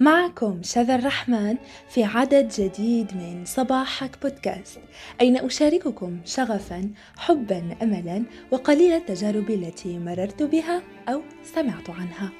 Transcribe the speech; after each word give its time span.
معكم 0.00 0.60
شذى 0.62 0.94
الرحمن 0.94 1.56
في 1.88 2.04
عدد 2.04 2.48
جديد 2.48 3.16
من 3.16 3.44
صباحك 3.44 4.22
بودكاست 4.22 4.80
أين 5.20 5.36
أشارككم 5.36 6.20
شغفا 6.24 6.90
حبا 7.16 7.76
أملا 7.82 8.24
وقليل 8.50 8.92
التجارب 8.92 9.50
التي 9.50 9.98
مررت 9.98 10.42
بها 10.42 10.82
أو 11.08 11.20
سمعت 11.42 11.90
عنها 11.90 12.32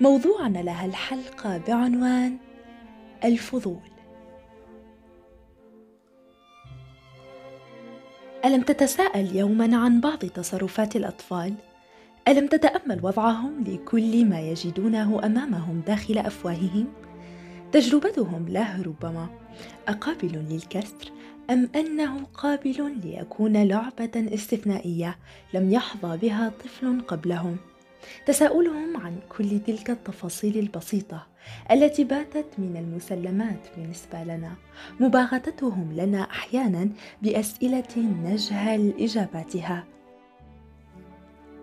موضوعنا 0.00 0.58
لها 0.58 0.86
الحلقة 0.86 1.58
بعنوان 1.58 2.36
الفضول 3.24 3.92
ألم 8.44 8.62
تتساءل 8.62 9.36
يوما 9.36 9.76
عن 9.76 10.00
بعض 10.00 10.18
تصرفات 10.18 10.96
الأطفال؟ 10.96 11.54
ألم 12.28 12.46
تتأمل 12.46 13.00
وضعهم 13.02 13.64
لكل 13.64 14.24
ما 14.24 14.40
يجدونه 14.40 15.26
أمامهم 15.26 15.82
داخل 15.86 16.18
أفواههم؟ 16.18 17.01
تجربتهم 17.72 18.48
له 18.48 18.82
ربما. 18.82 19.28
أقابل 19.88 20.44
للكسر 20.50 21.12
أم 21.50 21.68
أنه 21.76 22.24
قابل 22.34 22.92
ليكون 23.04 23.62
لعبة 23.62 24.34
استثنائية 24.34 25.18
لم 25.54 25.72
يحظى 25.72 26.16
بها 26.16 26.52
طفل 26.64 27.00
قبلهم؟ 27.00 27.56
تساؤلهم 28.26 28.96
عن 28.96 29.18
كل 29.28 29.60
تلك 29.60 29.90
التفاصيل 29.90 30.58
البسيطة 30.58 31.26
التي 31.70 32.04
باتت 32.04 32.46
من 32.58 32.76
المسلمات 32.76 33.60
بالنسبة 33.76 34.22
لنا، 34.24 34.54
مباغتتهم 35.00 35.92
لنا 35.92 36.22
أحيانا 36.22 36.88
بأسئلة 37.22 37.96
نجهل 37.96 38.94
إجاباتها 39.00 39.84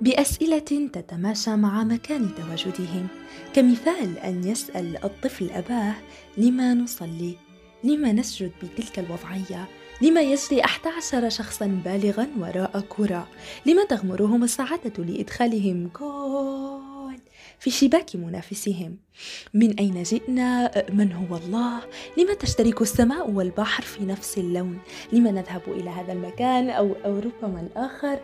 بأسئلة 0.01 0.89
تتماشى 0.93 1.55
مع 1.55 1.83
مكان 1.83 2.29
تواجدهم 2.35 3.07
كمثال 3.53 4.17
أن 4.17 4.43
يسأل 4.47 5.03
الطفل 5.03 5.49
أباه 5.49 5.95
لما 6.37 6.73
نصلي؟ 6.73 7.35
لما 7.83 8.11
نسجد 8.11 8.51
بتلك 8.63 8.99
الوضعية؟ 8.99 9.67
لما 10.01 10.21
يجري 10.21 10.63
أحد 10.63 10.87
عشر 10.87 11.29
شخصا 11.29 11.81
بالغا 11.85 12.27
وراء 12.39 12.85
كرة؟ 12.89 13.27
لما 13.65 13.85
تغمرهم 13.85 14.43
السعادة 14.43 15.03
لإدخالهم؟ 15.03 15.89
جول 15.99 16.88
في 17.59 17.71
شباك 17.71 18.15
منافسهم 18.15 18.97
من 19.53 19.79
أين 19.79 20.03
جئنا؟ 20.03 20.71
من 20.93 21.11
هو 21.11 21.37
الله؟ 21.37 21.79
لما 22.17 22.33
تشترك 22.33 22.81
السماء 22.81 23.29
والبحر 23.29 23.83
في 23.83 24.05
نفس 24.05 24.37
اللون؟ 24.37 24.79
لما 25.13 25.31
نذهب 25.31 25.61
إلى 25.67 25.89
هذا 25.89 26.13
المكان 26.13 26.69
أو, 26.69 26.95
أو 27.05 27.19
ربما 27.19 27.61
الآخر؟ 27.61 28.19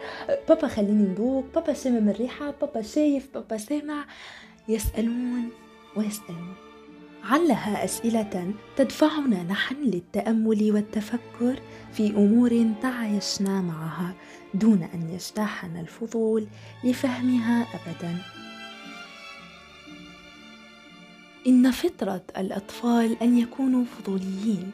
بابا 0.50 0.68
خليني 0.68 1.04
ندوق 1.04 1.46
بابا 1.56 1.74
شمم 1.74 2.10
الريحة 2.10 2.52
بابا 2.62 2.82
شايف 2.82 3.28
بابا 3.34 3.58
سامع 3.58 4.06
يسألون 4.68 5.50
ويسألون 5.96 6.56
علها 7.24 7.86
أسئلة 7.86 8.54
تدفعنا 8.76 9.44
نحن 9.44 9.76
للتأمل 9.84 10.72
والتفكر 10.72 11.62
في 11.94 12.10
أمور 12.10 12.66
تعايشنا 12.82 13.62
معها 13.62 14.16
دون 14.54 14.84
أن 14.94 15.10
يجتاحنا 15.10 15.80
الفضول 15.80 16.48
لفهمها 16.84 17.68
أبداً 17.76 18.18
إن 21.48 21.72
فطرة 21.72 22.22
الأطفال 22.38 23.18
أن 23.22 23.38
يكونوا 23.38 23.86
فضوليين 23.86 24.72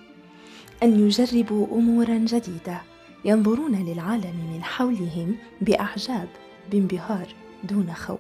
أن 0.83 1.08
يجربوا 1.08 1.67
أمورا 1.77 2.17
جديدة 2.17 2.81
ينظرون 3.25 3.75
للعالم 3.75 4.53
من 4.53 4.64
حولهم 4.64 5.36
بإعجاب 5.61 6.27
بانبهار 6.72 7.27
دون 7.64 7.94
خوف 7.94 8.19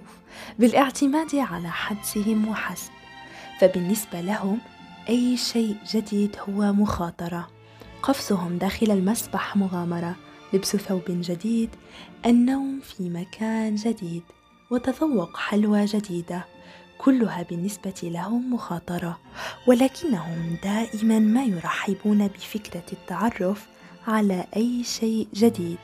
بالاعتماد 0.59 1.35
على 1.35 1.69
حدسهم 1.71 2.47
وحسب 2.47 2.91
فبالنسبة 3.59 4.21
لهم 4.21 4.59
أي 5.09 5.37
شيء 5.37 5.75
جديد 5.91 6.35
هو 6.49 6.73
مخاطرة. 6.73 7.47
قفزهم 8.03 8.57
داخل 8.57 8.91
المسبح 8.91 9.57
مغامرة 9.57 10.15
لبس 10.53 10.75
ثوب 10.75 11.03
جديد 11.07 11.69
النوم 12.25 12.79
في 12.79 13.09
مكان 13.09 13.75
جديد 13.75 14.23
وتذوق 14.71 15.37
حلوى 15.37 15.85
جديدة. 15.85 16.45
كلها 17.01 17.43
بالنسبة 17.43 17.93
لهم 18.03 18.53
مخاطرة 18.53 19.19
ولكنهم 19.67 20.57
دائما 20.63 21.19
ما 21.19 21.43
يرحبون 21.43 22.27
بفكرة 22.27 22.83
التعرف 22.93 23.67
على 24.07 24.45
أي 24.55 24.83
شيء 24.83 25.27
جديد. 25.33 25.77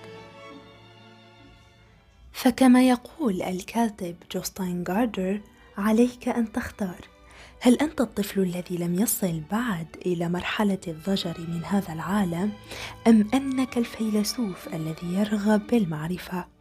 فكما 2.33 2.89
يقول 2.89 3.41
الكاتب 3.41 4.15
جوستاين 4.31 4.83
جاردر 4.83 5.41
عليك 5.77 6.29
أن 6.29 6.51
تختار. 6.51 7.07
هل 7.61 7.75
أنت 7.75 8.01
الطفل 8.01 8.39
الذي 8.39 8.77
لم 8.77 8.95
يصل 8.95 9.41
بعد 9.51 9.87
إلى 10.05 10.29
مرحلة 10.29 10.79
الضجر 10.87 11.35
من 11.39 11.65
هذا 11.65 11.93
العالم 11.93 12.51
أم 13.07 13.27
أنك 13.33 13.77
الفيلسوف 13.77 14.67
الذي 14.73 15.13
يرغب 15.13 15.67
بالمعرفة؟ 15.67 16.56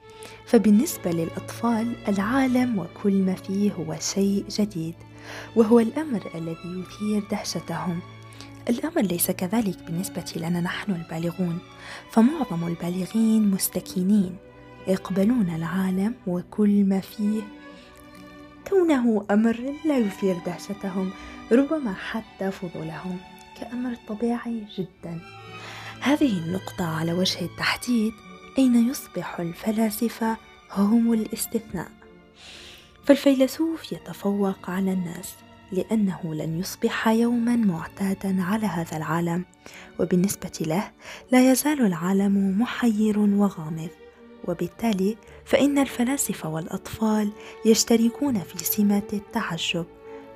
فبالنسبة 0.47 1.11
للأطفال 1.11 1.97
العالم 2.09 2.79
وكل 2.79 3.13
ما 3.13 3.35
فيه 3.35 3.73
هو 3.73 3.97
شيء 4.01 4.45
جديد 4.51 4.95
وهو 5.57 5.81
الأمر 5.81 6.31
الذي 6.35 6.85
يثير 6.85 7.23
دهشتهم. 7.31 8.01
الأمر 8.69 9.01
ليس 9.01 9.31
كذلك 9.31 9.83
بالنسبة 9.83 10.33
لنا 10.37 10.61
نحن 10.61 10.93
البالغون 10.93 11.59
فمعظم 12.11 12.67
البالغين 12.67 13.51
مستكينين 13.51 14.37
يقبلون 14.89 15.55
العالم 15.57 16.15
وكل 16.27 16.85
ما 16.85 17.01
فيه. 17.01 17.43
كونه 18.69 19.27
أمر 19.31 19.75
لا 19.85 19.99
يثير 19.99 20.37
دهشتهم 20.47 21.11
ربما 21.53 21.95
حتى 21.95 22.51
فضولهم 22.51 23.19
كأمر 23.61 23.97
طبيعي 24.09 24.63
جدا. 24.79 25.21
هذه 26.01 26.39
النقطة 26.39 26.85
على 26.85 27.13
وجه 27.13 27.45
التحديد. 27.45 28.13
أين 28.59 28.91
يصبح 28.91 29.41
الفلاسفة 29.41 30.37
هم 30.73 31.13
الاستثناء. 31.13 31.91
فالفيلسوف 33.05 33.93
يتفوق 33.93 34.71
على 34.71 34.93
الناس 34.93 35.35
لأنه 35.73 36.35
لن 36.35 36.61
يصبح 36.61 37.09
يوما 37.09 37.57
معتادا 37.57 38.43
على 38.43 38.67
هذا 38.67 38.97
العالم 38.97 39.45
وبالنسبة 40.01 40.53
له 40.61 40.91
لا 41.33 41.53
يزال 41.53 41.87
العالم 41.87 42.61
محير 42.61 43.19
وغامض. 43.19 43.89
وبالتالي 44.49 45.17
فإن 45.45 45.79
الفلاسفة 45.79 46.49
والأطفال 46.49 47.33
يشتركون 47.65 48.41
في 48.41 48.65
سمات 48.65 49.15
التعجب 49.15 49.87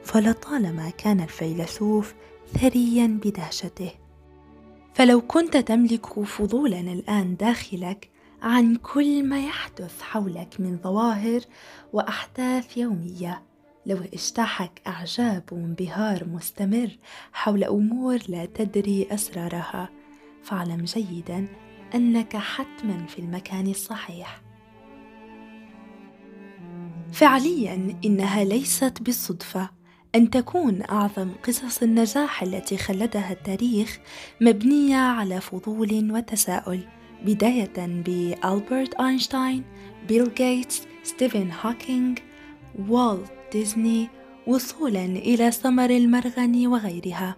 فلطالما 0.04 0.90
كان 0.90 1.20
الفيلسوف 1.20 2.14
ثريا 2.60 3.06
بدهشته. 3.24 3.99
فلو 4.94 5.20
كنت 5.20 5.56
تملك 5.56 6.20
فضولا 6.20 6.80
الآن 6.80 7.36
داخلك 7.36 8.10
عن 8.42 8.76
كل 8.76 9.24
ما 9.24 9.44
يحدث 9.44 10.02
حولك 10.02 10.54
من 10.58 10.78
ظواهر 10.82 11.40
وأحداث 11.92 12.76
يومية 12.76 13.42
لو 13.86 13.96
اجتاحك 13.96 14.82
أعجاب 14.86 15.42
وانبهار 15.52 16.28
مستمر 16.28 16.98
حول 17.32 17.64
أمور 17.64 18.18
لا 18.28 18.46
تدري 18.46 19.06
أسرارها 19.10 19.88
فاعلم 20.42 20.84
جيدا 20.84 21.48
أنك 21.94 22.36
حتما 22.36 23.06
في 23.06 23.18
المكان 23.18 23.66
الصحيح. 23.66 24.42
فعليا 27.12 27.98
إنها 28.04 28.44
ليست 28.44 29.02
بالصدفة. 29.02 29.79
أن 30.14 30.30
تكون 30.30 30.82
أعظم 30.90 31.30
قصص 31.46 31.82
النجاح 31.82 32.42
التي 32.42 32.76
خلدها 32.76 33.32
التاريخ 33.32 33.98
مبنية 34.40 34.96
على 34.96 35.40
فضول 35.40 36.12
وتساؤل 36.12 36.80
بداية 37.24 37.72
بألبرت 37.76 38.94
أينشتاين، 38.94 39.64
بيل 40.08 40.34
جيتس، 40.34 40.82
ستيفن 41.02 41.50
هوكينج، 41.64 42.18
والت 42.88 43.32
ديزني 43.52 44.08
وصولا 44.46 45.04
إلى 45.04 45.50
سمر 45.50 45.90
المرغني 45.90 46.66
وغيرها. 46.66 47.36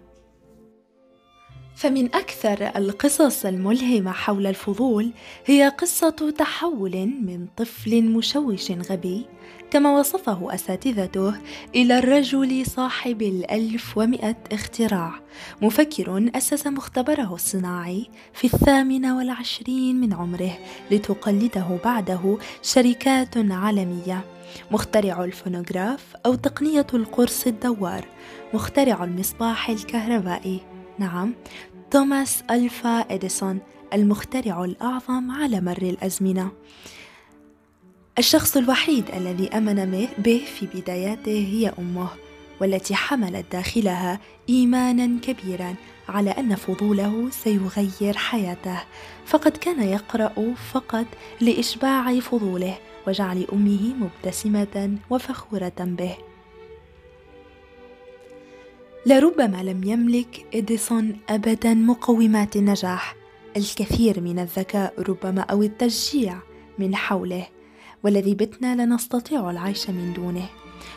فمن 1.75 2.05
أكثر 2.15 2.71
القصص 2.75 3.45
الملهمة 3.45 4.11
حول 4.11 4.47
الفضول 4.47 5.11
هي 5.45 5.69
قصة 5.69 6.33
تحول 6.37 6.95
من 7.21 7.47
طفل 7.57 8.03
مشوش 8.03 8.71
غبي 8.71 9.25
كما 9.71 9.99
وصفه 9.99 10.53
أساتذته 10.53 11.33
إلى 11.75 11.99
الرجل 11.99 12.65
صاحب 12.65 13.21
الألف 13.21 13.97
ومئة 13.97 14.35
اختراع 14.51 15.13
مفكر 15.61 16.29
أسس 16.35 16.67
مختبره 16.67 17.33
الصناعي 17.33 18.09
في 18.33 18.53
الثامنة 18.53 19.17
والعشرين 19.17 19.99
من 19.99 20.13
عمره 20.13 20.57
لتقلده 20.91 21.79
بعده 21.85 22.37
شركات 22.61 23.37
عالمية 23.37 24.25
مخترع 24.71 25.23
الفونوغراف 25.23 26.15
أو 26.25 26.35
تقنية 26.35 26.87
القرص 26.93 27.47
الدوار 27.47 28.05
مخترع 28.53 29.03
المصباح 29.03 29.69
الكهربائي. 29.69 30.72
نعم. 30.99 31.33
توماس 31.91 32.43
ألفا 32.51 32.99
إديسون 32.99 33.59
المخترع 33.93 34.63
الأعظم 34.63 35.31
على 35.31 35.61
مر 35.61 35.81
الأزمنة. 35.81 36.51
الشخص 38.17 38.57
الوحيد 38.57 39.05
الذي 39.15 39.49
أمن 39.49 40.07
به 40.17 40.41
في 40.59 40.65
بداياته 40.65 41.47
هي 41.51 41.73
أمه 41.79 42.07
والتي 42.61 42.95
حملت 42.95 43.45
داخلها 43.51 44.19
ايمانا 44.49 45.19
كبيرا 45.19 45.75
على 46.09 46.31
أن 46.31 46.55
فضوله 46.55 47.29
سيغير 47.29 48.17
حياته. 48.17 48.79
فقد 49.25 49.57
كان 49.57 49.83
يقرأ 49.83 50.53
فقط 50.73 51.05
لإشباع 51.41 52.19
فضوله 52.19 52.77
وجعل 53.07 53.47
أمه 53.53 53.93
مبتسمة 53.93 54.97
وفخورة 55.09 55.73
به. 55.79 56.32
لربما 59.05 59.63
لم 59.63 59.83
يملك 59.83 60.45
إديسون 60.53 61.17
أبدا 61.29 61.73
مقومات 61.73 62.55
النجاح. 62.55 63.15
الكثير 63.57 64.21
من 64.21 64.39
الذكاء 64.39 64.93
ربما 64.99 65.41
أو 65.41 65.63
التشجيع 65.63 66.37
من 66.79 66.95
حوله. 66.95 67.47
والذي 68.03 68.35
بتنا 68.35 68.75
لا 68.75 68.85
نستطيع 68.85 69.49
العيش 69.49 69.89
من 69.89 70.13
دونه. 70.13 70.49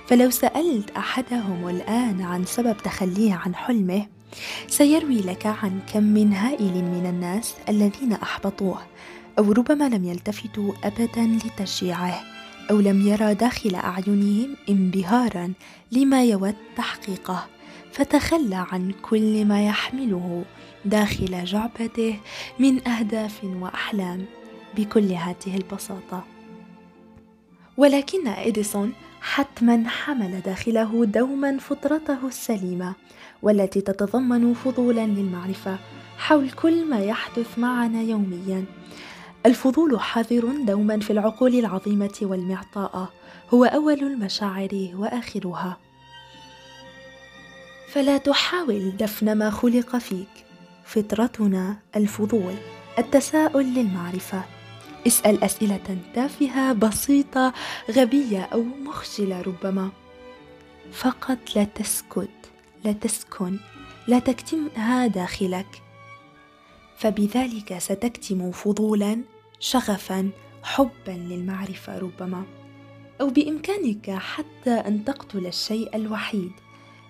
فلو 0.07 0.31
سألت 0.31 0.91
أحدهم 0.91 1.69
الآن 1.69 2.21
عن 2.21 2.45
سبب 2.45 2.77
تخليه 2.77 3.35
عن 3.35 3.55
حلمه 3.55 4.07
سيروي 4.69 5.21
لك 5.21 5.47
عن 5.47 5.81
كم 5.93 6.33
هائل 6.33 6.85
من 6.85 7.07
الناس 7.07 7.55
الذين 7.69 8.13
أحبطوه 8.13 8.79
أو 9.39 9.53
ربما 9.53 9.89
لم 9.89 10.05
يلتفتوا 10.05 10.73
ابدا 10.85 11.39
لتشجيعه 11.45 12.21
أو 12.71 12.81
لم 12.81 13.07
يرى 13.07 13.35
داخل 13.35 13.75
أعينهم 13.75 14.57
انبهارا 14.69 15.53
لما 15.93 16.25
يود 16.25 16.55
تحقيقه. 16.77 17.56
فتخلى 17.97 18.67
عن 18.73 18.93
كل 19.03 19.45
ما 19.45 19.67
يحمله 19.67 20.45
داخل 20.85 21.45
جعبته 21.45 22.21
من 22.59 22.89
أهداف 22.89 23.45
وأحلام 23.45 24.25
بكل 24.77 25.13
هذه 25.13 25.57
البساطة. 25.57 26.25
ولكن 27.77 28.29
إديسون 28.29 28.93
حتما 29.21 29.89
حمل 29.89 30.41
داخله 30.41 31.05
دوما 31.05 31.59
فطرته 31.59 32.27
السليمة 32.27 32.95
والتي 33.43 33.81
تتضمن 33.81 34.55
فضولا 34.55 35.07
للمعرفة 35.07 35.79
حول 36.19 36.51
كل 36.51 36.85
ما 36.91 37.01
يحدث 37.01 37.59
معنا 37.59 38.03
يوميا. 38.03 38.65
الفضول 39.47 40.01
حاضر 40.01 40.53
دوما 40.65 41.01
في 41.01 41.13
العقول 41.13 41.55
العظيمة 41.55 42.19
والمعطاءه 42.23 43.13
هو 43.55 43.65
أول 43.65 44.01
المشاعر 44.01 44.91
وآخرها. 44.95 45.86
فلا 47.89 48.19
تحاول 48.19 48.97
دفن 48.97 49.39
ما 49.39 49.51
خلق 49.51 49.97
فيك. 49.97 50.29
فطرتنا 50.85 51.79
الفضول 51.97 52.55
التساؤل 52.99 53.65
للمعرفة. 53.65 54.45
اسأل 55.07 55.45
أسئلة 55.45 55.99
تافهة 56.15 56.73
بسيطة 56.73 57.53
غبية 57.91 58.43
أو 58.43 58.63
مخجلة 58.63 59.41
ربما. 59.43 59.91
فقط 60.93 61.39
لا 61.57 61.65
تسكت 61.65 62.29
لا 62.85 62.93
تسكن 62.93 63.59
لا 64.07 64.19
تكتمها 64.19 65.07
داخلك. 65.07 65.83
فبذلك 66.97 67.79
ستكتم 67.79 68.51
فضولا 68.53 69.21
شغفا 69.61 70.31
حبا 70.63 71.11
للمعرفة 71.11 71.99
ربما. 71.99 72.45
أو 73.21 73.31
بإمكانك 73.31 74.11
حتى 74.11 74.71
أن 74.71 75.05
تقتل 75.05 75.47
الشيء 75.47 75.97
الوحيد. 75.97 76.53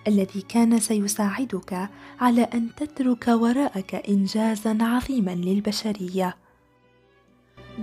الذي 0.08 0.43
كان 0.49 0.81
سيساعدك 0.81 1.88
على 2.20 2.43
أن 2.43 2.69
تترك 2.76 3.29
وراءك 3.29 3.94
انجازا 3.94 4.79
عظيما 4.81 5.31
للبشرية. 5.31 6.37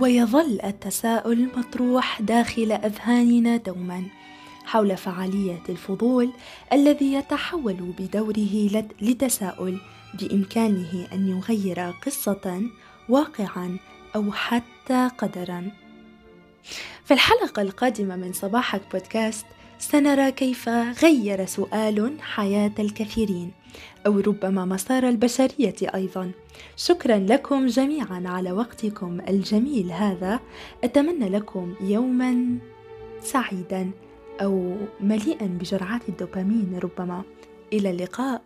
ويظل 0.00 0.60
التساؤل 0.64 1.48
مطروح 1.56 2.22
داخل 2.22 2.72
أذهاننا 2.72 3.56
دوما 3.56 4.04
حول 4.64 4.96
فعاليه 4.96 5.62
الفضول 5.68 6.30
الذي 6.72 7.12
يتحول 7.12 7.94
بدوره 7.98 8.84
لتساؤل 9.00 9.80
بإمكانه 10.14 11.08
أن 11.12 11.28
يغير 11.28 11.80
قصة 12.06 12.62
واقعا 13.08 13.78
أو 14.16 14.32
حتى 14.32 15.10
قدرا. 15.18 15.70
في 17.04 17.14
الحلقة 17.14 17.62
القادمة 17.62 18.16
من 18.16 18.32
صباحك 18.32 18.82
بودكاست 18.92 19.46
سنرى 19.78 20.32
كيف 20.32 20.68
غير 21.02 21.46
سؤال 21.46 22.20
حياة 22.20 22.72
الكثيرين 22.78 23.50
أو 24.06 24.20
ربما 24.20 24.64
مسار 24.64 25.08
البشرية 25.08 25.74
أيضا. 25.94 26.30
شكرا 26.76 27.18
لكم 27.18 27.66
جميعا 27.66 28.22
على 28.26 28.52
وقتكم 28.52 29.20
الجميل 29.28 29.92
هذا. 29.92 30.40
أتمنى 30.84 31.28
لكم 31.28 31.74
يوما 31.80 32.58
سعيدا 33.22 33.90
أو 34.42 34.76
مليئا 35.00 35.46
بجرعات 35.46 36.08
الدوبامين 36.08 36.78
ربما. 36.82 37.22
إلى 37.72 37.90
اللقاء. 37.90 38.42